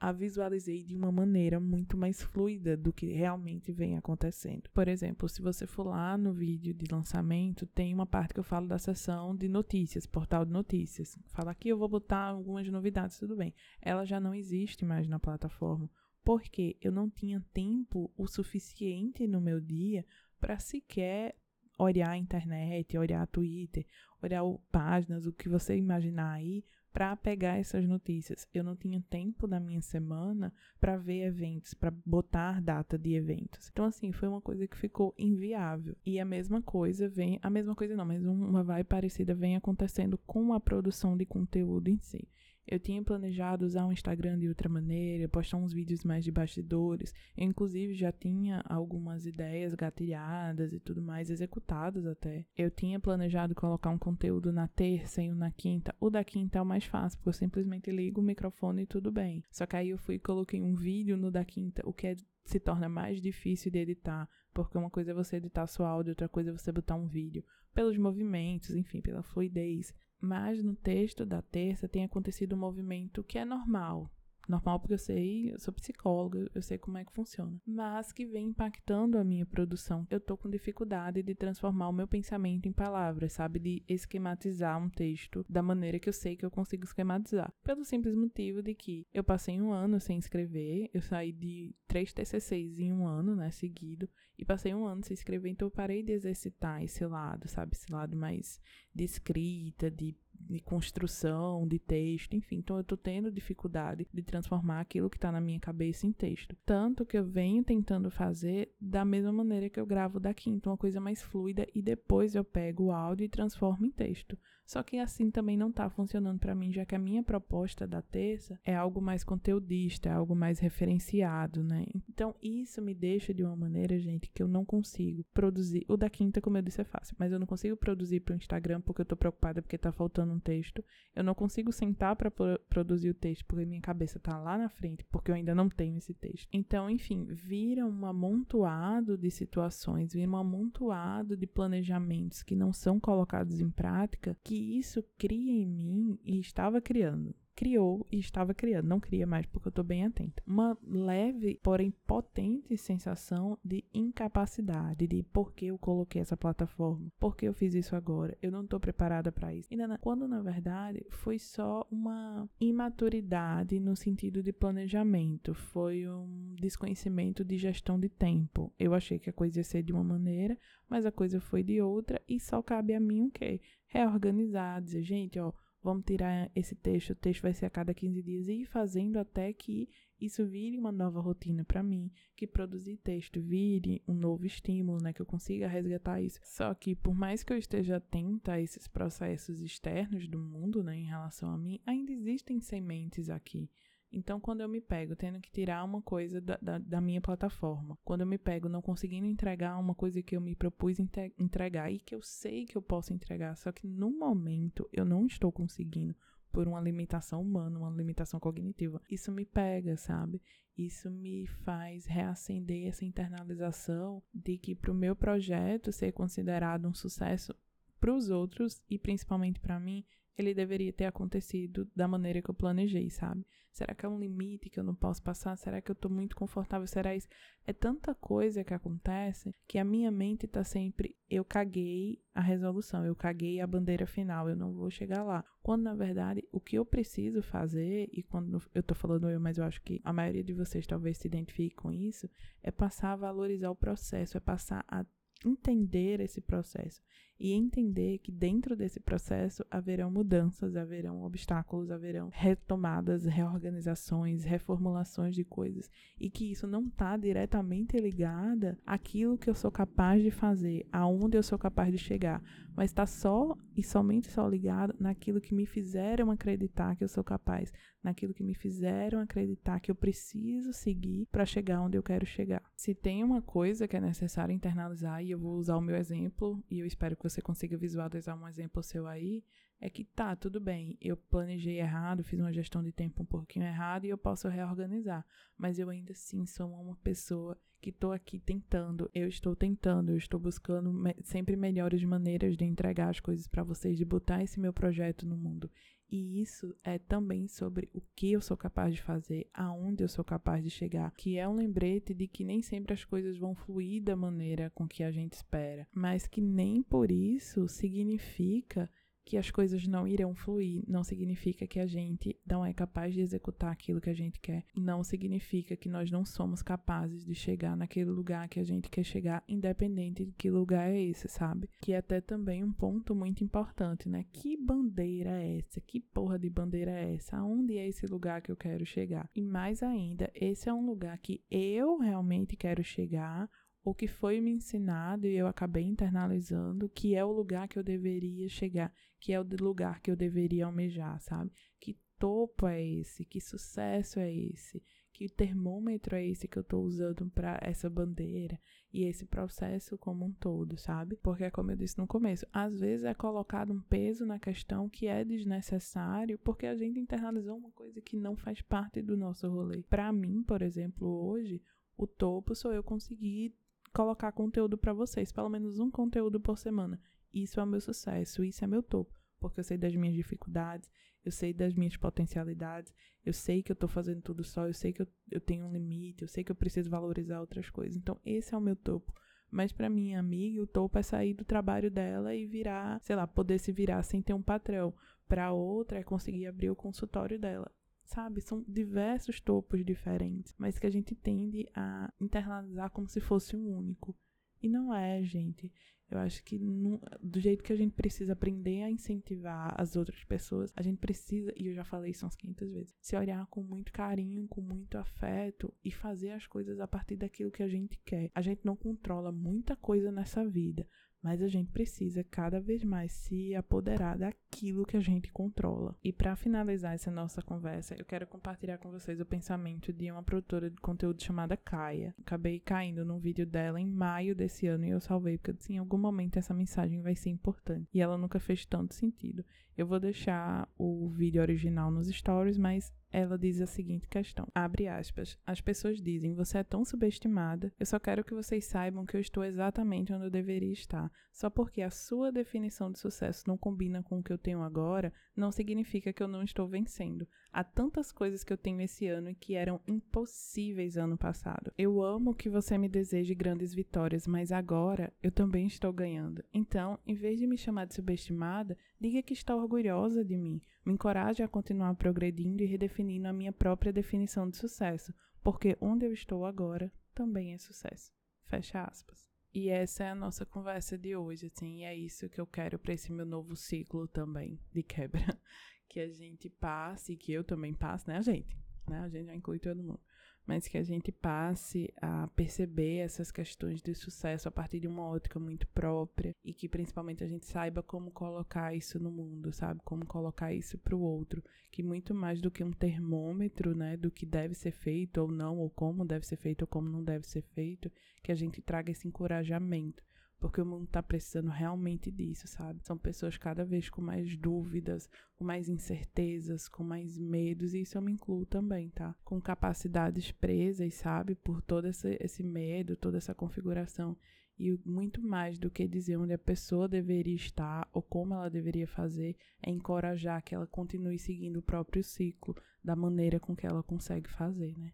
a 0.00 0.12
visualizei 0.12 0.82
de 0.82 0.96
uma 0.96 1.12
maneira 1.12 1.60
muito 1.60 1.94
mais 1.94 2.22
fluida 2.22 2.74
do 2.74 2.90
que 2.90 3.12
realmente 3.12 3.70
vem 3.70 3.98
acontecendo. 3.98 4.70
Por 4.70 4.88
exemplo, 4.88 5.28
se 5.28 5.42
você 5.42 5.66
for 5.66 5.88
lá 5.88 6.16
no 6.16 6.32
vídeo 6.32 6.72
de 6.72 6.86
lançamento, 6.90 7.66
tem 7.66 7.92
uma 7.92 8.06
parte 8.06 8.32
que 8.32 8.40
eu 8.40 8.44
falo 8.44 8.66
da 8.66 8.78
seção 8.78 9.36
de 9.36 9.46
notícias, 9.46 10.06
portal 10.06 10.46
de 10.46 10.52
notícias. 10.52 11.18
Fala 11.26 11.50
aqui, 11.50 11.68
eu 11.68 11.76
vou 11.76 11.86
botar 11.86 12.28
algumas 12.28 12.66
novidades, 12.68 13.18
tudo 13.18 13.36
bem. 13.36 13.54
Ela 13.78 14.06
já 14.06 14.18
não 14.18 14.34
existe 14.34 14.86
mais 14.86 15.06
na 15.06 15.18
plataforma, 15.18 15.90
porque 16.24 16.78
eu 16.80 16.90
não 16.90 17.10
tinha 17.10 17.44
tempo 17.52 18.10
o 18.16 18.26
suficiente 18.26 19.26
no 19.26 19.38
meu 19.38 19.60
dia 19.60 20.06
para 20.40 20.58
sequer 20.58 21.36
olhar 21.78 22.10
a 22.10 22.16
internet, 22.16 22.96
olhar 22.96 23.20
a 23.20 23.26
Twitter, 23.26 23.86
olhar 24.22 24.42
páginas, 24.72 25.26
o 25.26 25.32
que 25.32 25.48
você 25.48 25.76
imaginar 25.76 26.32
aí, 26.32 26.64
para 26.92 27.16
pegar 27.16 27.58
essas 27.58 27.86
notícias. 27.86 28.46
Eu 28.52 28.64
não 28.64 28.76
tinha 28.76 29.02
tempo 29.08 29.46
na 29.46 29.60
minha 29.60 29.80
semana 29.80 30.52
para 30.80 30.96
ver 30.96 31.26
eventos, 31.26 31.74
para 31.74 31.92
botar 32.04 32.60
data 32.60 32.98
de 32.98 33.14
eventos. 33.14 33.68
Então 33.72 33.84
assim, 33.84 34.12
foi 34.12 34.28
uma 34.28 34.40
coisa 34.40 34.66
que 34.66 34.76
ficou 34.76 35.14
inviável. 35.18 35.96
E 36.04 36.18
a 36.18 36.24
mesma 36.24 36.60
coisa 36.60 37.08
vem, 37.08 37.38
a 37.42 37.50
mesma 37.50 37.74
coisa 37.74 37.96
não, 37.96 38.04
mas 38.04 38.24
uma 38.24 38.62
vai 38.62 38.84
parecida 38.84 39.34
vem 39.34 39.56
acontecendo 39.56 40.18
com 40.26 40.52
a 40.52 40.60
produção 40.60 41.16
de 41.16 41.24
conteúdo 41.24 41.88
em 41.88 41.98
si. 41.98 42.28
Eu 42.66 42.78
tinha 42.78 43.02
planejado 43.02 43.64
usar 43.64 43.86
o 43.86 43.92
Instagram 43.92 44.38
de 44.38 44.48
outra 44.48 44.68
maneira, 44.68 45.28
postar 45.28 45.56
uns 45.56 45.72
vídeos 45.72 46.04
mais 46.04 46.24
de 46.24 46.30
bastidores. 46.30 47.12
Eu, 47.36 47.44
inclusive, 47.44 47.94
já 47.94 48.12
tinha 48.12 48.62
algumas 48.68 49.26
ideias 49.26 49.74
gatilhadas 49.74 50.72
e 50.72 50.80
tudo 50.80 51.02
mais, 51.02 51.30
executadas 51.30 52.06
até. 52.06 52.44
Eu 52.56 52.70
tinha 52.70 53.00
planejado 53.00 53.54
colocar 53.54 53.90
um 53.90 53.98
conteúdo 53.98 54.52
na 54.52 54.68
terça 54.68 55.22
e 55.22 55.30
um 55.30 55.34
na 55.34 55.50
quinta. 55.50 55.94
O 56.00 56.10
da 56.10 56.22
quinta 56.22 56.58
é 56.58 56.62
o 56.62 56.66
mais 56.66 56.84
fácil, 56.84 57.18
porque 57.18 57.30
eu 57.30 57.34
simplesmente 57.34 57.90
ligo 57.90 58.20
o 58.20 58.24
microfone 58.24 58.82
e 58.82 58.86
tudo 58.86 59.10
bem. 59.10 59.42
Só 59.50 59.66
que 59.66 59.76
aí 59.76 59.90
eu 59.90 59.98
fui 59.98 60.16
e 60.16 60.20
coloquei 60.20 60.62
um 60.62 60.74
vídeo 60.74 61.16
no 61.16 61.30
da 61.30 61.44
quinta, 61.44 61.82
o 61.84 61.92
que 61.92 62.06
é 62.06 62.16
se 62.44 62.58
torna 62.58 62.88
mais 62.88 63.20
difícil 63.20 63.70
de 63.70 63.78
editar, 63.78 64.28
porque 64.52 64.76
uma 64.76 64.90
coisa 64.90 65.10
é 65.10 65.14
você 65.14 65.36
editar 65.36 65.66
seu 65.66 65.84
áudio, 65.84 66.12
outra 66.12 66.28
coisa 66.28 66.50
é 66.50 66.52
você 66.52 66.72
botar 66.72 66.94
um 66.94 67.06
vídeo, 67.06 67.44
pelos 67.74 67.96
movimentos, 67.96 68.74
enfim, 68.74 69.00
pela 69.00 69.22
fluidez. 69.22 69.94
Mas 70.20 70.62
no 70.62 70.74
texto 70.74 71.24
da 71.24 71.40
terça 71.40 71.88
tem 71.88 72.04
acontecido 72.04 72.54
um 72.54 72.58
movimento 72.58 73.24
que 73.24 73.38
é 73.38 73.44
normal, 73.44 74.10
normal 74.50 74.80
porque 74.80 74.94
eu 74.94 74.98
sei, 74.98 75.52
eu 75.52 75.58
sou 75.58 75.72
psicóloga, 75.72 76.50
eu 76.54 76.60
sei 76.60 76.76
como 76.76 76.98
é 76.98 77.04
que 77.04 77.12
funciona, 77.12 77.56
mas 77.66 78.12
que 78.12 78.26
vem 78.26 78.48
impactando 78.48 79.16
a 79.16 79.24
minha 79.24 79.46
produção. 79.46 80.06
Eu 80.10 80.20
tô 80.20 80.36
com 80.36 80.50
dificuldade 80.50 81.22
de 81.22 81.34
transformar 81.34 81.88
o 81.88 81.92
meu 81.92 82.06
pensamento 82.06 82.66
em 82.66 82.72
palavras, 82.72 83.32
sabe, 83.32 83.58
de 83.58 83.82
esquematizar 83.88 84.78
um 84.78 84.90
texto 84.90 85.44
da 85.48 85.62
maneira 85.62 85.98
que 85.98 86.08
eu 86.08 86.12
sei 86.12 86.36
que 86.36 86.44
eu 86.44 86.50
consigo 86.50 86.84
esquematizar, 86.84 87.52
pelo 87.62 87.84
simples 87.84 88.14
motivo 88.14 88.62
de 88.62 88.74
que 88.74 89.06
eu 89.14 89.24
passei 89.24 89.60
um 89.60 89.72
ano 89.72 90.00
sem 90.00 90.18
escrever, 90.18 90.90
eu 90.92 91.00
saí 91.00 91.32
de 91.32 91.74
três 91.86 92.12
TCCs 92.12 92.78
em 92.78 92.92
um 92.92 93.06
ano, 93.06 93.36
né, 93.36 93.50
seguido, 93.50 94.08
e 94.38 94.44
passei 94.44 94.74
um 94.74 94.86
ano 94.86 95.04
sem 95.04 95.14
escrever, 95.14 95.50
então 95.50 95.66
eu 95.66 95.72
parei 95.72 96.02
de 96.02 96.12
exercitar 96.12 96.82
esse 96.82 97.04
lado, 97.04 97.46
sabe, 97.46 97.74
esse 97.74 97.92
lado 97.92 98.16
mais 98.16 98.60
de 98.94 99.04
escrita, 99.04 99.90
de 99.90 100.16
de 100.40 100.60
construção, 100.60 101.66
de 101.66 101.78
texto, 101.78 102.34
enfim. 102.34 102.56
Então 102.56 102.76
eu 102.76 102.84
tô 102.84 102.96
tendo 102.96 103.30
dificuldade 103.30 104.06
de 104.12 104.22
transformar 104.22 104.80
aquilo 104.80 105.10
que 105.10 105.18
tá 105.18 105.30
na 105.30 105.40
minha 105.40 105.60
cabeça 105.60 106.06
em 106.06 106.12
texto. 106.12 106.56
Tanto 106.64 107.04
que 107.04 107.18
eu 107.18 107.24
venho 107.24 107.62
tentando 107.62 108.10
fazer 108.10 108.74
da 108.80 109.04
mesma 109.04 109.32
maneira 109.32 109.68
que 109.68 109.78
eu 109.78 109.86
gravo 109.86 110.18
daqui, 110.18 110.50
então 110.50 110.72
uma 110.72 110.78
coisa 110.78 111.00
mais 111.00 111.22
fluida 111.22 111.66
e 111.74 111.82
depois 111.82 112.34
eu 112.34 112.44
pego 112.44 112.84
o 112.84 112.92
áudio 112.92 113.24
e 113.24 113.28
transformo 113.28 113.86
em 113.86 113.90
texto. 113.90 114.38
Só 114.70 114.84
que 114.84 114.98
assim 114.98 115.32
também 115.32 115.56
não 115.56 115.72
tá 115.72 115.90
funcionando 115.90 116.38
para 116.38 116.54
mim, 116.54 116.72
já 116.72 116.84
que 116.84 116.94
a 116.94 116.98
minha 116.98 117.24
proposta 117.24 117.88
da 117.88 118.00
terça 118.00 118.56
é 118.64 118.72
algo 118.72 119.00
mais 119.00 119.24
conteudista, 119.24 120.08
é 120.08 120.12
algo 120.12 120.32
mais 120.32 120.60
referenciado, 120.60 121.64
né? 121.64 121.86
Então 122.08 122.36
isso 122.40 122.80
me 122.80 122.94
deixa 122.94 123.34
de 123.34 123.42
uma 123.42 123.56
maneira, 123.56 123.98
gente, 123.98 124.30
que 124.30 124.40
eu 124.40 124.46
não 124.46 124.64
consigo 124.64 125.24
produzir. 125.34 125.84
O 125.88 125.96
da 125.96 126.08
quinta, 126.08 126.40
como 126.40 126.56
eu 126.56 126.62
disse, 126.62 126.82
é 126.82 126.84
fácil, 126.84 127.16
mas 127.18 127.32
eu 127.32 127.40
não 127.40 127.48
consigo 127.48 127.76
produzir 127.76 128.20
para 128.20 128.32
o 128.32 128.36
Instagram 128.36 128.80
porque 128.80 129.00
eu 129.00 129.04
tô 129.04 129.16
preocupada 129.16 129.60
porque 129.60 129.76
tá 129.76 129.90
faltando 129.90 130.32
um 130.32 130.38
texto. 130.38 130.84
Eu 131.16 131.24
não 131.24 131.34
consigo 131.34 131.72
sentar 131.72 132.14
para 132.14 132.30
produzir 132.30 133.10
o 133.10 133.14
texto 133.14 133.44
porque 133.46 133.66
minha 133.66 133.82
cabeça 133.82 134.20
tá 134.20 134.38
lá 134.38 134.56
na 134.56 134.68
frente, 134.68 135.04
porque 135.10 135.32
eu 135.32 135.34
ainda 135.34 135.52
não 135.52 135.68
tenho 135.68 135.98
esse 135.98 136.14
texto. 136.14 136.46
Então, 136.52 136.88
enfim, 136.88 137.24
vira 137.24 137.84
um 137.84 138.06
amontoado 138.06 139.18
de 139.18 139.32
situações, 139.32 140.12
vira 140.12 140.30
um 140.30 140.36
amontoado 140.36 141.36
de 141.36 141.48
planejamentos 141.48 142.44
que 142.44 142.54
não 142.54 142.72
são 142.72 143.00
colocados 143.00 143.60
em 143.60 143.68
prática, 143.68 144.38
que 144.44 144.59
isso 144.60 145.02
cria 145.18 145.52
em 145.52 145.66
mim 145.66 146.18
e 146.24 146.38
estava 146.38 146.80
criando 146.80 147.34
criou 147.54 148.06
e 148.10 148.18
estava 148.18 148.54
criando, 148.54 148.86
não 148.86 149.00
cria 149.00 149.26
mais 149.26 149.46
porque 149.46 149.68
eu 149.68 149.70
estou 149.70 149.84
bem 149.84 150.04
atenta. 150.04 150.42
Uma 150.46 150.76
leve, 150.82 151.58
porém 151.62 151.90
potente 152.06 152.76
sensação 152.76 153.58
de 153.64 153.84
incapacidade, 153.92 155.06
de 155.06 155.22
por 155.22 155.52
que 155.52 155.66
eu 155.66 155.78
coloquei 155.78 156.22
essa 156.22 156.36
plataforma, 156.36 157.10
por 157.18 157.36
que 157.36 157.46
eu 157.46 157.54
fiz 157.54 157.74
isso 157.74 157.94
agora, 157.94 158.36
eu 158.42 158.50
não 158.50 158.62
estou 158.62 158.80
preparada 158.80 159.30
para 159.30 159.54
isso. 159.54 159.68
E 159.70 159.76
na, 159.76 159.98
quando 159.98 160.26
na 160.26 160.40
verdade 160.40 161.04
foi 161.10 161.38
só 161.38 161.86
uma 161.90 162.48
imaturidade 162.60 163.78
no 163.78 163.94
sentido 163.94 164.42
de 164.42 164.52
planejamento, 164.52 165.54
foi 165.54 166.08
um 166.08 166.54
desconhecimento 166.58 167.44
de 167.44 167.56
gestão 167.56 167.98
de 167.98 168.08
tempo. 168.08 168.72
Eu 168.78 168.94
achei 168.94 169.18
que 169.18 169.30
a 169.30 169.32
coisa 169.32 169.60
ia 169.60 169.64
ser 169.64 169.82
de 169.82 169.92
uma 169.92 170.04
maneira, 170.04 170.58
mas 170.88 171.06
a 171.06 171.12
coisa 171.12 171.40
foi 171.40 171.62
de 171.62 171.80
outra 171.80 172.20
e 172.28 172.40
só 172.40 172.62
cabe 172.62 172.94
a 172.94 173.00
mim 173.00 173.26
o 173.26 173.30
quê? 173.30 173.60
Reorganizar, 173.86 174.82
dizer, 174.82 175.02
gente, 175.02 175.38
ó, 175.38 175.52
vamos 175.82 176.04
tirar 176.04 176.50
esse 176.54 176.74
texto, 176.74 177.10
o 177.10 177.14
texto 177.14 177.42
vai 177.42 177.52
ser 177.52 177.66
a 177.66 177.70
cada 177.70 177.94
15 177.94 178.22
dias 178.22 178.48
e 178.48 178.62
ir 178.62 178.64
fazendo 178.66 179.18
até 179.18 179.52
que 179.52 179.88
isso 180.20 180.46
vire 180.46 180.76
uma 180.76 180.92
nova 180.92 181.20
rotina 181.20 181.64
para 181.64 181.82
mim, 181.82 182.10
que 182.36 182.46
produzir 182.46 182.98
texto 182.98 183.40
vire 183.40 184.02
um 184.06 184.12
novo 184.12 184.44
estímulo, 184.44 185.02
né, 185.02 185.12
que 185.12 185.22
eu 185.22 185.26
consiga 185.26 185.66
resgatar 185.66 186.20
isso. 186.20 186.38
Só 186.42 186.74
que 186.74 186.94
por 186.94 187.14
mais 187.14 187.42
que 187.42 187.52
eu 187.52 187.58
esteja 187.58 187.96
atenta 187.96 188.52
a 188.52 188.60
esses 188.60 188.86
processos 188.86 189.60
externos 189.60 190.28
do 190.28 190.38
mundo, 190.38 190.82
né, 190.82 190.96
em 190.96 191.06
relação 191.06 191.50
a 191.50 191.56
mim, 191.56 191.80
ainda 191.86 192.12
existem 192.12 192.60
sementes 192.60 193.30
aqui. 193.30 193.70
Então, 194.12 194.40
quando 194.40 194.60
eu 194.60 194.68
me 194.68 194.80
pego 194.80 195.14
tendo 195.14 195.40
que 195.40 195.50
tirar 195.50 195.84
uma 195.84 196.02
coisa 196.02 196.40
da, 196.40 196.58
da, 196.60 196.78
da, 196.78 197.00
minha 197.00 197.20
plataforma, 197.20 197.96
quando 198.04 198.22
eu 198.22 198.26
me 198.26 198.38
pego 198.38 198.68
não 198.68 198.82
conseguindo 198.82 199.26
entregar 199.26 199.78
uma 199.78 199.94
coisa 199.94 200.20
que 200.20 200.36
eu 200.36 200.40
me 200.40 200.56
propus 200.56 200.98
entregar 201.38 201.92
e 201.92 202.00
que 202.00 202.14
eu 202.14 202.20
sei 202.20 202.66
que 202.66 202.76
eu 202.76 202.82
posso 202.82 203.12
entregar, 203.12 203.56
só 203.56 203.70
que 203.70 203.86
no 203.86 204.10
momento 204.10 204.88
eu 204.92 205.04
não 205.04 205.26
estou 205.26 205.52
conseguindo 205.52 206.14
por 206.50 206.66
uma 206.66 206.80
limitação 206.80 207.40
humana, 207.40 207.78
uma 207.78 207.90
limitação 207.90 208.40
cognitiva, 208.40 209.00
isso 209.08 209.30
me 209.30 209.44
pega, 209.44 209.96
sabe? 209.96 210.42
Isso 210.76 211.10
me 211.10 211.46
faz 211.46 212.06
reacender 212.06 212.88
essa 212.88 213.04
internalização 213.04 214.22
de 214.34 214.58
que 214.58 214.74
para 214.74 214.90
o 214.90 214.94
meu 214.94 215.14
projeto 215.14 215.92
ser 215.92 216.12
considerado 216.12 216.88
um 216.88 216.94
sucesso 216.94 217.54
para 218.00 218.14
os 218.14 218.30
outros 218.30 218.82
e 218.88 218.98
principalmente 218.98 219.60
para 219.60 219.78
mim, 219.78 220.04
ele 220.36 220.54
deveria 220.54 220.92
ter 220.92 221.04
acontecido 221.04 221.88
da 221.94 222.08
maneira 222.08 222.40
que 222.40 222.50
eu 222.50 222.54
planejei, 222.54 223.10
sabe? 223.10 223.46
Será 223.72 223.94
que 223.94 224.04
é 224.04 224.08
um 224.08 224.18
limite 224.18 224.68
que 224.68 224.80
eu 224.80 224.84
não 224.84 224.94
posso 224.94 225.22
passar? 225.22 225.56
Será 225.56 225.80
que 225.80 225.90
eu 225.90 225.94
tô 225.94 226.08
muito 226.08 226.34
confortável? 226.34 226.86
Será 226.86 227.14
isso? 227.14 227.28
É 227.64 227.72
tanta 227.72 228.14
coisa 228.14 228.64
que 228.64 228.74
acontece 228.74 229.54
que 229.68 229.78
a 229.78 229.84
minha 229.84 230.10
mente 230.10 230.46
tá 230.48 230.64
sempre 230.64 231.16
eu 231.28 231.44
caguei 231.44 232.20
a 232.34 232.40
resolução, 232.40 233.06
eu 233.06 233.14
caguei 233.14 233.60
a 233.60 233.66
bandeira 233.66 234.06
final, 234.06 234.48
eu 234.48 234.56
não 234.56 234.72
vou 234.72 234.90
chegar 234.90 235.22
lá. 235.22 235.44
Quando 235.62 235.82
na 235.82 235.94
verdade 235.94 236.42
o 236.50 236.60
que 236.60 236.76
eu 236.76 236.84
preciso 236.84 237.42
fazer 237.42 238.08
e 238.12 238.22
quando 238.22 238.60
eu 238.74 238.82
tô 238.82 238.94
falando 238.94 239.30
eu, 239.30 239.38
mas 239.38 239.58
eu 239.58 239.64
acho 239.64 239.80
que 239.82 240.00
a 240.02 240.12
maioria 240.12 240.42
de 240.42 240.52
vocês 240.52 240.86
talvez 240.86 241.18
se 241.18 241.28
identifique 241.28 241.76
com 241.76 241.92
isso, 241.92 242.28
é 242.62 242.70
passar 242.70 243.12
a 243.12 243.16
valorizar 243.16 243.70
o 243.70 243.76
processo, 243.76 244.36
é 244.36 244.40
passar 244.40 244.84
a 244.88 245.06
entender 245.44 246.20
esse 246.20 246.40
processo 246.40 247.00
e 247.40 247.54
entender 247.54 248.18
que 248.18 248.30
dentro 248.30 248.76
desse 248.76 249.00
processo 249.00 249.64
haverão 249.70 250.10
mudanças, 250.10 250.76
haverão 250.76 251.22
obstáculos, 251.22 251.90
haverão 251.90 252.28
retomadas, 252.30 253.24
reorganizações, 253.24 254.44
reformulações 254.44 255.34
de 255.34 255.42
coisas 255.42 255.90
e 256.20 256.28
que 256.28 256.50
isso 256.50 256.66
não 256.66 256.86
está 256.86 257.16
diretamente 257.16 257.96
ligada 257.96 258.78
àquilo 258.84 259.38
que 259.38 259.48
eu 259.48 259.54
sou 259.54 259.70
capaz 259.70 260.22
de 260.22 260.30
fazer, 260.30 260.86
aonde 260.92 261.38
eu 261.38 261.42
sou 261.42 261.58
capaz 261.58 261.90
de 261.90 261.98
chegar, 261.98 262.42
mas 262.76 262.90
está 262.90 263.06
só 263.06 263.56
e 263.74 263.82
somente 263.82 264.30
só 264.30 264.46
ligado 264.46 264.94
naquilo 265.00 265.40
que 265.40 265.54
me 265.54 265.64
fizeram 265.64 266.30
acreditar 266.30 266.94
que 266.94 267.02
eu 267.02 267.08
sou 267.08 267.24
capaz, 267.24 267.72
naquilo 268.02 268.34
que 268.34 268.42
me 268.42 268.54
fizeram 268.54 269.20
acreditar 269.20 269.80
que 269.80 269.90
eu 269.90 269.94
preciso 269.94 270.72
seguir 270.72 271.26
para 271.30 271.46
chegar 271.46 271.80
onde 271.80 271.96
eu 271.96 272.02
quero 272.02 272.26
chegar. 272.26 272.62
Se 272.76 272.94
tem 272.94 273.22
uma 273.22 273.42
coisa 273.42 273.86
que 273.86 273.96
é 273.96 274.00
necessário 274.00 274.54
internalizar, 274.54 275.22
e 275.22 275.30
eu 275.30 275.38
vou 275.38 275.56
usar 275.56 275.76
o 275.76 275.80
meu 275.80 275.96
exemplo, 275.96 276.62
e 276.70 276.80
eu 276.80 276.86
espero 276.86 277.16
que 277.16 277.22
você 277.30 277.40
consiga 277.40 277.76
visualizar 277.76 278.36
um 278.36 278.48
exemplo 278.48 278.82
seu 278.82 279.06
aí, 279.06 279.44
é 279.80 279.88
que 279.88 280.04
tá, 280.04 280.36
tudo 280.36 280.60
bem, 280.60 280.98
eu 281.00 281.16
planejei 281.16 281.80
errado, 281.80 282.22
fiz 282.22 282.38
uma 282.38 282.52
gestão 282.52 282.82
de 282.82 282.92
tempo 282.92 283.22
um 283.22 283.26
pouquinho 283.26 283.64
errado 283.64 284.04
e 284.04 284.10
eu 284.10 284.18
posso 284.18 284.46
reorganizar, 284.48 285.24
mas 285.56 285.78
eu 285.78 285.88
ainda 285.88 286.12
assim 286.12 286.44
sou 286.44 286.70
uma 286.70 286.96
pessoa 286.96 287.56
que 287.80 287.88
estou 287.88 288.12
aqui 288.12 288.38
tentando, 288.38 289.10
eu 289.14 289.26
estou 289.26 289.56
tentando, 289.56 290.10
eu 290.10 290.18
estou 290.18 290.38
buscando 290.38 290.92
sempre 291.22 291.56
melhores 291.56 292.04
maneiras 292.04 292.56
de 292.56 292.64
entregar 292.64 293.08
as 293.08 293.20
coisas 293.20 293.48
para 293.48 293.62
vocês, 293.62 293.96
de 293.96 294.04
botar 294.04 294.42
esse 294.42 294.60
meu 294.60 294.72
projeto 294.72 295.24
no 295.24 295.36
mundo. 295.36 295.70
E 296.10 296.40
isso 296.40 296.74
é 296.82 296.98
também 296.98 297.46
sobre 297.46 297.88
o 297.94 298.00
que 298.16 298.32
eu 298.32 298.40
sou 298.40 298.56
capaz 298.56 298.94
de 298.94 299.02
fazer, 299.02 299.48
aonde 299.54 300.02
eu 300.02 300.08
sou 300.08 300.24
capaz 300.24 300.62
de 300.62 300.70
chegar, 300.70 301.12
que 301.12 301.38
é 301.38 301.48
um 301.48 301.54
lembrete 301.54 302.12
de 302.12 302.26
que 302.26 302.42
nem 302.42 302.60
sempre 302.62 302.92
as 302.92 303.04
coisas 303.04 303.38
vão 303.38 303.54
fluir 303.54 304.02
da 304.02 304.16
maneira 304.16 304.70
com 304.70 304.88
que 304.88 305.04
a 305.04 305.10
gente 305.12 305.34
espera, 305.34 305.86
mas 305.94 306.26
que 306.26 306.40
nem 306.40 306.82
por 306.82 307.12
isso 307.12 307.68
significa 307.68 308.90
que 309.24 309.36
as 309.36 309.50
coisas 309.50 309.86
não 309.86 310.06
irão 310.06 310.34
fluir 310.34 310.82
não 310.88 311.04
significa 311.04 311.66
que 311.66 311.78
a 311.78 311.86
gente 311.86 312.38
não 312.46 312.64
é 312.64 312.72
capaz 312.72 313.14
de 313.14 313.20
executar 313.20 313.70
aquilo 313.70 314.00
que 314.00 314.10
a 314.10 314.14
gente 314.14 314.40
quer. 314.40 314.64
Não 314.76 315.02
significa 315.04 315.76
que 315.76 315.88
nós 315.88 316.10
não 316.10 316.24
somos 316.24 316.62
capazes 316.62 317.24
de 317.24 317.34
chegar 317.34 317.76
naquele 317.76 318.10
lugar 318.10 318.48
que 318.48 318.58
a 318.58 318.64
gente 318.64 318.88
quer 318.88 319.04
chegar, 319.04 319.44
independente 319.48 320.24
de 320.24 320.32
que 320.32 320.50
lugar 320.50 320.90
é 320.90 321.00
esse, 321.00 321.28
sabe? 321.28 321.68
Que 321.80 321.92
é 321.92 321.98
até 321.98 322.20
também 322.20 322.64
um 322.64 322.72
ponto 322.72 323.14
muito 323.14 323.44
importante, 323.44 324.08
né? 324.08 324.24
Que 324.32 324.56
bandeira 324.56 325.42
é 325.42 325.58
essa? 325.58 325.80
Que 325.80 326.00
porra 326.00 326.38
de 326.38 326.50
bandeira 326.50 326.90
é 326.90 327.14
essa? 327.14 327.36
Aonde 327.36 327.76
é 327.76 327.86
esse 327.86 328.06
lugar 328.06 328.42
que 328.42 328.50
eu 328.50 328.56
quero 328.56 328.84
chegar? 328.84 329.28
E 329.34 329.42
mais 329.42 329.82
ainda, 329.82 330.30
esse 330.34 330.68
é 330.68 330.74
um 330.74 330.86
lugar 330.86 331.18
que 331.18 331.42
eu 331.50 331.98
realmente 331.98 332.56
quero 332.56 332.82
chegar 332.82 333.48
o 333.82 333.94
que 333.94 334.06
foi 334.06 334.40
me 334.40 334.50
ensinado 334.50 335.26
e 335.26 335.36
eu 335.36 335.46
acabei 335.46 335.84
internalizando 335.84 336.88
que 336.88 337.14
é 337.14 337.24
o 337.24 337.32
lugar 337.32 337.66
que 337.66 337.78
eu 337.78 337.82
deveria 337.82 338.48
chegar, 338.48 338.92
que 339.18 339.32
é 339.32 339.40
o 339.40 339.46
lugar 339.60 340.00
que 340.00 340.10
eu 340.10 340.16
deveria 340.16 340.66
almejar, 340.66 341.20
sabe? 341.20 341.50
Que 341.80 341.98
topo 342.18 342.66
é 342.66 342.82
esse, 342.82 343.24
que 343.24 343.40
sucesso 343.40 344.20
é 344.20 344.30
esse, 344.32 344.82
que 345.12 345.28
termômetro 345.28 346.14
é 346.14 346.26
esse 346.26 346.46
que 346.46 346.58
eu 346.58 346.62
estou 346.62 346.82
usando 346.82 347.28
para 347.30 347.58
essa 347.62 347.88
bandeira 347.88 348.58
e 348.92 349.04
esse 349.04 349.24
processo 349.24 349.96
como 349.96 350.26
um 350.26 350.32
todo, 350.32 350.76
sabe? 350.76 351.16
Porque, 351.16 351.50
como 351.50 351.70
eu 351.70 351.76
disse 351.76 351.96
no 351.96 352.06
começo, 352.06 352.46
às 352.52 352.80
vezes 352.80 353.04
é 353.04 353.14
colocado 353.14 353.72
um 353.72 353.80
peso 353.80 354.26
na 354.26 354.38
questão 354.38 354.88
que 354.88 355.06
é 355.06 355.24
desnecessário 355.24 356.38
porque 356.38 356.66
a 356.66 356.74
gente 356.74 356.98
internalizou 356.98 357.56
uma 357.56 357.70
coisa 357.70 358.00
que 358.00 358.16
não 358.16 358.36
faz 358.36 358.60
parte 358.60 359.00
do 359.00 359.16
nosso 359.16 359.48
rolê. 359.48 359.82
Para 359.82 360.12
mim, 360.12 360.42
por 360.42 360.60
exemplo, 360.60 361.06
hoje, 361.06 361.62
o 361.96 362.06
topo 362.06 362.54
sou 362.54 362.72
eu 362.72 362.82
conseguir 362.82 363.54
colocar 363.92 364.32
conteúdo 364.32 364.78
para 364.78 364.92
vocês, 364.92 365.32
pelo 365.32 365.48
menos 365.48 365.78
um 365.78 365.90
conteúdo 365.90 366.40
por 366.40 366.58
semana. 366.58 367.00
Isso 367.32 367.60
é 367.60 367.62
o 367.62 367.66
meu 367.66 367.80
sucesso, 367.80 368.44
isso 368.44 368.64
é 368.64 368.66
meu 368.66 368.82
topo, 368.82 369.14
porque 369.38 369.60
eu 369.60 369.64
sei 369.64 369.78
das 369.78 369.94
minhas 369.94 370.14
dificuldades, 370.14 370.90
eu 371.24 371.30
sei 371.30 371.52
das 371.52 371.74
minhas 371.74 371.96
potencialidades, 371.96 372.92
eu 373.24 373.32
sei 373.32 373.62
que 373.62 373.70
eu 373.70 373.76
tô 373.76 373.86
fazendo 373.86 374.22
tudo 374.22 374.42
só, 374.42 374.66
eu 374.66 374.74
sei 374.74 374.92
que 374.92 375.02
eu, 375.02 375.06
eu 375.30 375.40
tenho 375.40 375.66
um 375.66 375.72
limite, 375.72 376.22
eu 376.22 376.28
sei 376.28 376.42
que 376.42 376.50
eu 376.50 376.56
preciso 376.56 376.90
valorizar 376.90 377.40
outras 377.40 377.68
coisas. 377.68 377.96
Então, 377.96 378.18
esse 378.24 378.54
é 378.54 378.58
o 378.58 378.60
meu 378.60 378.74
topo. 378.74 379.12
Mas 379.50 379.72
para 379.72 379.90
minha 379.90 380.18
amiga, 380.18 380.62
o 380.62 380.66
topo 380.66 380.96
é 380.96 381.02
sair 381.02 381.34
do 381.34 381.44
trabalho 381.44 381.90
dela 381.90 382.34
e 382.34 382.46
virar, 382.46 383.00
sei 383.00 383.16
lá, 383.16 383.26
poder 383.26 383.58
se 383.58 383.72
virar 383.72 384.02
sem 384.02 384.22
ter 384.22 384.32
um 384.32 384.42
patrão. 384.42 384.94
Para 385.28 385.52
outra 385.52 385.98
é 385.98 386.04
conseguir 386.04 386.46
abrir 386.46 386.70
o 386.70 386.76
consultório 386.76 387.38
dela 387.38 387.70
sabe? 388.10 388.40
São 388.40 388.64
diversos 388.66 389.40
topos 389.40 389.84
diferentes, 389.84 390.54
mas 390.58 390.78
que 390.78 390.86
a 390.86 390.90
gente 390.90 391.14
tende 391.14 391.66
a 391.74 392.12
internalizar 392.20 392.90
como 392.90 393.08
se 393.08 393.20
fosse 393.20 393.56
um 393.56 393.76
único. 393.76 394.16
E 394.62 394.68
não 394.68 394.92
é, 394.92 395.22
gente. 395.22 395.72
Eu 396.10 396.18
acho 396.18 396.42
que 396.42 396.58
no, 396.58 397.00
do 397.22 397.38
jeito 397.38 397.62
que 397.62 397.72
a 397.72 397.76
gente 397.76 397.94
precisa 397.94 398.32
aprender 398.32 398.82
a 398.82 398.90
incentivar 398.90 399.80
as 399.80 399.94
outras 399.94 400.24
pessoas, 400.24 400.72
a 400.74 400.82
gente 400.82 400.98
precisa, 400.98 401.52
e 401.56 401.68
eu 401.68 401.74
já 401.74 401.84
falei 401.84 402.10
isso 402.10 402.24
umas 402.24 402.34
500 402.34 402.72
vezes, 402.72 402.96
se 403.00 403.16
olhar 403.16 403.46
com 403.46 403.62
muito 403.62 403.92
carinho, 403.92 404.48
com 404.48 404.60
muito 404.60 404.98
afeto 404.98 405.72
e 405.84 405.92
fazer 405.92 406.32
as 406.32 406.48
coisas 406.48 406.80
a 406.80 406.88
partir 406.88 407.16
daquilo 407.16 407.52
que 407.52 407.62
a 407.62 407.68
gente 407.68 407.96
quer. 408.04 408.28
A 408.34 408.42
gente 408.42 408.64
não 408.64 408.74
controla 408.74 409.30
muita 409.30 409.76
coisa 409.76 410.10
nessa 410.10 410.44
vida, 410.44 410.84
mas 411.22 411.42
a 411.42 411.48
gente 411.48 411.70
precisa 411.70 412.24
cada 412.24 412.60
vez 412.60 412.82
mais 412.82 413.12
se 413.12 413.54
apoderar 413.54 414.22
aquilo 414.22 414.86
que 414.86 414.96
a 414.96 415.00
gente 415.00 415.30
controla. 415.32 415.94
E 416.02 416.12
para 416.12 416.36
finalizar 416.36 416.94
essa 416.94 417.10
nossa 417.10 417.42
conversa, 417.42 417.94
eu 417.98 418.04
quero 418.04 418.26
compartilhar 418.26 418.78
com 418.78 418.90
vocês 418.90 419.20
o 419.20 419.26
pensamento 419.26 419.92
de 419.92 420.10
uma 420.10 420.22
produtora 420.22 420.70
de 420.70 420.76
conteúdo 420.78 421.22
chamada 421.22 421.56
Kaia. 421.56 422.14
Acabei 422.20 422.58
caindo 422.60 423.04
num 423.04 423.18
vídeo 423.18 423.46
dela 423.46 423.80
em 423.80 423.86
maio 423.86 424.34
desse 424.34 424.66
ano 424.66 424.84
e 424.84 424.90
eu 424.90 425.00
salvei 425.00 425.36
porque 425.36 425.50
eu 425.50 425.54
disse, 425.54 425.72
em 425.72 425.78
algum 425.78 425.98
momento 425.98 426.38
essa 426.38 426.54
mensagem 426.54 427.02
vai 427.02 427.14
ser 427.14 427.30
importante. 427.30 427.88
E 427.92 428.00
ela 428.00 428.16
nunca 428.16 428.40
fez 428.40 428.64
tanto 428.64 428.94
sentido. 428.94 429.44
Eu 429.80 429.86
vou 429.86 429.98
deixar 429.98 430.68
o 430.76 431.08
vídeo 431.08 431.40
original 431.40 431.90
nos 431.90 432.06
stories, 432.06 432.58
mas 432.58 432.92
ela 433.10 433.38
diz 433.38 433.62
a 433.62 433.66
seguinte 433.66 434.06
questão: 434.08 434.46
abre 434.54 434.86
aspas. 434.86 435.38
As 435.46 435.58
pessoas 435.58 436.02
dizem: 436.02 436.34
você 436.34 436.58
é 436.58 436.62
tão 436.62 436.84
subestimada. 436.84 437.72
Eu 437.80 437.86
só 437.86 437.98
quero 437.98 438.22
que 438.22 438.34
vocês 438.34 438.66
saibam 438.66 439.06
que 439.06 439.16
eu 439.16 439.20
estou 439.22 439.42
exatamente 439.42 440.12
onde 440.12 440.26
eu 440.26 440.30
deveria 440.30 440.70
estar. 440.70 441.10
Só 441.32 441.48
porque 441.48 441.80
a 441.80 441.88
sua 441.88 442.30
definição 442.30 442.92
de 442.92 442.98
sucesso 442.98 443.44
não 443.48 443.56
combina 443.56 444.02
com 444.02 444.18
o 444.18 444.22
que 444.22 444.30
eu 444.30 444.36
tenho 444.36 444.60
agora, 444.60 445.14
não 445.34 445.50
significa 445.50 446.12
que 446.12 446.22
eu 446.22 446.28
não 446.28 446.42
estou 446.42 446.68
vencendo. 446.68 447.26
Há 447.50 447.64
tantas 447.64 448.12
coisas 448.12 448.44
que 448.44 448.52
eu 448.52 448.58
tenho 448.58 448.80
esse 448.82 449.06
ano 449.08 449.30
e 449.30 449.34
que 449.34 449.54
eram 449.54 449.80
impossíveis 449.88 450.98
ano 450.98 451.16
passado. 451.16 451.72
Eu 451.78 452.02
amo 452.02 452.34
que 452.34 452.50
você 452.50 452.76
me 452.76 452.88
deseje 452.88 453.34
grandes 453.34 453.72
vitórias, 453.74 454.26
mas 454.26 454.52
agora 454.52 455.12
eu 455.22 455.32
também 455.32 455.66
estou 455.66 455.92
ganhando. 455.92 456.44
Então, 456.52 456.98
em 457.06 457.14
vez 457.14 457.38
de 457.38 457.46
me 457.46 457.56
chamar 457.56 457.86
de 457.86 457.94
subestimada, 457.94 458.76
diga 459.00 459.22
que 459.22 459.32
está 459.32 459.56
orgulhosa 459.56 460.24
de 460.24 460.36
mim. 460.36 460.60
Me 460.84 460.92
encoraje 460.92 461.42
a 461.42 461.48
continuar 461.48 461.94
progredindo 461.94 462.62
e 462.62 462.66
redefinindo 462.66 463.26
a 463.28 463.32
minha 463.32 463.52
própria 463.52 463.92
definição 463.92 464.48
de 464.48 464.56
sucesso, 464.56 465.14
porque 465.42 465.76
onde 465.80 466.04
eu 466.04 466.12
estou 466.12 466.44
agora 466.44 466.92
também 467.14 467.54
é 467.54 467.58
sucesso. 467.58 468.12
Fecha 468.44 468.82
aspas. 468.82 469.26
E 469.52 469.68
essa 469.68 470.04
é 470.04 470.10
a 470.10 470.14
nossa 470.14 470.46
conversa 470.46 470.96
de 470.96 471.16
hoje, 471.16 471.46
assim, 471.46 471.80
e 471.80 471.84
é 471.84 471.94
isso 471.94 472.28
que 472.28 472.40
eu 472.40 472.46
quero 472.46 472.78
para 472.78 472.94
esse 472.94 473.10
meu 473.10 473.26
novo 473.26 473.56
ciclo 473.56 474.06
também 474.06 474.60
de 474.72 474.82
quebra, 474.82 475.20
que 475.88 475.98
a 475.98 476.08
gente 476.08 476.48
passe, 476.48 477.16
que 477.16 477.32
eu 477.32 477.42
também 477.42 477.74
passe, 477.74 478.06
né, 478.06 478.18
a 478.18 478.22
gente, 478.22 478.56
né, 478.88 479.00
a 479.00 479.08
gente 479.08 479.26
já 479.26 479.34
inclui 479.34 479.58
todo 479.58 479.82
mundo, 479.82 480.00
mas 480.46 480.66
que 480.66 480.78
a 480.78 480.82
gente 480.82 481.12
passe 481.12 481.92
a 482.00 482.26
perceber 482.28 482.98
essas 482.98 483.30
questões 483.30 483.80
de 483.80 483.94
sucesso 483.94 484.48
a 484.48 484.50
partir 484.50 484.80
de 484.80 484.88
uma 484.88 485.06
ótica 485.06 485.38
muito 485.38 485.66
própria 485.68 486.34
e 486.44 486.52
que 486.52 486.68
principalmente 486.68 487.22
a 487.22 487.28
gente 487.28 487.46
saiba 487.46 487.82
como 487.82 488.10
colocar 488.10 488.74
isso 488.74 488.98
no 488.98 489.10
mundo, 489.10 489.52
sabe? 489.52 489.80
Como 489.84 490.04
colocar 490.06 490.52
isso 490.52 490.76
para 490.78 490.96
o 490.96 491.00
outro, 491.00 491.42
que 491.70 491.82
muito 491.82 492.14
mais 492.14 492.40
do 492.40 492.50
que 492.50 492.64
um 492.64 492.72
termômetro, 492.72 493.74
né, 493.76 493.96
do 493.96 494.10
que 494.10 494.26
deve 494.26 494.54
ser 494.54 494.72
feito 494.72 495.18
ou 495.18 495.30
não, 495.30 495.58
ou 495.58 495.70
como 495.70 496.04
deve 496.04 496.26
ser 496.26 496.36
feito 496.36 496.62
ou 496.62 496.68
como 496.68 496.88
não 496.88 497.04
deve 497.04 497.26
ser 497.26 497.42
feito, 497.42 497.90
que 498.22 498.32
a 498.32 498.34
gente 498.34 498.60
traga 498.60 498.90
esse 498.90 499.06
encorajamento 499.06 500.02
porque 500.40 500.60
o 500.60 500.66
mundo 500.66 500.84
está 500.84 501.02
precisando 501.02 501.50
realmente 501.50 502.10
disso, 502.10 502.48
sabe? 502.48 502.80
São 502.82 502.96
pessoas 502.96 503.36
cada 503.36 503.62
vez 503.62 503.90
com 503.90 504.00
mais 504.00 504.36
dúvidas, 504.36 505.08
com 505.36 505.44
mais 505.44 505.68
incertezas, 505.68 506.66
com 506.66 506.82
mais 506.82 507.18
medos, 507.18 507.74
e 507.74 507.82
isso 507.82 507.98
eu 507.98 508.02
me 508.02 508.12
incluo 508.12 508.46
também, 508.46 508.88
tá? 508.90 509.14
Com 509.22 509.38
capacidades 509.38 510.32
presas, 510.32 510.94
sabe? 510.94 511.34
Por 511.34 511.60
todo 511.60 511.86
esse, 511.86 512.16
esse 512.20 512.42
medo, 512.42 512.96
toda 512.96 513.18
essa 513.18 513.34
configuração. 513.34 514.16
E 514.58 514.78
muito 514.84 515.22
mais 515.22 515.58
do 515.58 515.70
que 515.70 515.86
dizer 515.86 516.16
onde 516.16 516.32
a 516.32 516.38
pessoa 516.38 516.88
deveria 516.88 517.36
estar 517.36 517.86
ou 517.92 518.02
como 518.02 518.34
ela 518.34 518.48
deveria 518.48 518.86
fazer, 518.86 519.36
é 519.62 519.70
encorajar 519.70 520.42
que 520.42 520.54
ela 520.54 520.66
continue 520.66 521.18
seguindo 521.18 521.58
o 521.58 521.62
próprio 521.62 522.02
ciclo 522.02 522.56
da 522.82 522.96
maneira 522.96 523.38
com 523.38 523.54
que 523.54 523.66
ela 523.66 523.82
consegue 523.82 524.30
fazer, 524.30 524.76
né? 524.78 524.92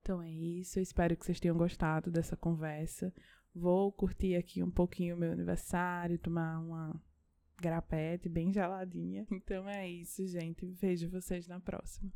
Então 0.00 0.22
é 0.22 0.30
isso, 0.30 0.78
eu 0.78 0.84
espero 0.84 1.16
que 1.16 1.26
vocês 1.26 1.40
tenham 1.40 1.56
gostado 1.56 2.12
dessa 2.12 2.36
conversa. 2.36 3.12
Vou 3.58 3.90
curtir 3.90 4.36
aqui 4.36 4.62
um 4.62 4.70
pouquinho 4.70 5.16
o 5.16 5.18
meu 5.18 5.32
aniversário, 5.32 6.18
tomar 6.18 6.58
uma 6.58 6.94
grapete 7.58 8.28
bem 8.28 8.52
geladinha. 8.52 9.26
Então 9.30 9.66
é 9.66 9.88
isso, 9.88 10.26
gente. 10.26 10.66
Vejo 10.66 11.08
vocês 11.08 11.48
na 11.48 11.58
próxima. 11.58 12.12